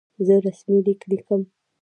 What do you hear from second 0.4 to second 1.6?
رسمي لیک لیکم.